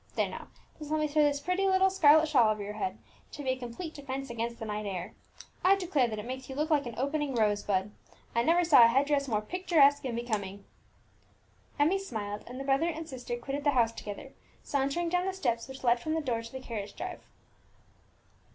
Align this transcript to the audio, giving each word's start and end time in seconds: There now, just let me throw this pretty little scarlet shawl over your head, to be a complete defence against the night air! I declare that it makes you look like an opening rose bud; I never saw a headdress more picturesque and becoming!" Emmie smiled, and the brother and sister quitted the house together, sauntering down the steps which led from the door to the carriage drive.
There 0.15 0.27
now, 0.27 0.47
just 0.79 0.89
let 0.89 0.99
me 0.99 1.07
throw 1.07 1.21
this 1.21 1.39
pretty 1.39 1.67
little 1.67 1.91
scarlet 1.91 2.27
shawl 2.27 2.49
over 2.51 2.63
your 2.63 2.73
head, 2.73 2.97
to 3.33 3.43
be 3.43 3.49
a 3.51 3.55
complete 3.55 3.93
defence 3.93 4.31
against 4.31 4.57
the 4.57 4.65
night 4.65 4.87
air! 4.87 5.13
I 5.63 5.75
declare 5.75 6.07
that 6.07 6.17
it 6.17 6.25
makes 6.25 6.49
you 6.49 6.55
look 6.55 6.71
like 6.71 6.87
an 6.87 6.95
opening 6.97 7.35
rose 7.35 7.61
bud; 7.61 7.91
I 8.33 8.41
never 8.41 8.63
saw 8.63 8.83
a 8.83 8.87
headdress 8.87 9.27
more 9.27 9.43
picturesque 9.43 10.03
and 10.03 10.15
becoming!" 10.15 10.65
Emmie 11.77 11.99
smiled, 11.99 12.43
and 12.47 12.59
the 12.59 12.63
brother 12.63 12.89
and 12.89 13.07
sister 13.07 13.37
quitted 13.37 13.63
the 13.63 13.73
house 13.77 13.91
together, 13.91 14.33
sauntering 14.63 15.07
down 15.09 15.27
the 15.27 15.33
steps 15.33 15.67
which 15.67 15.83
led 15.83 15.99
from 15.99 16.15
the 16.15 16.19
door 16.21 16.41
to 16.41 16.51
the 16.51 16.59
carriage 16.61 16.95
drive. 16.95 17.21